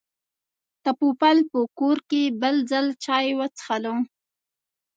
[0.83, 3.93] د پوپل په کور کې بل ځل چای وڅښلې.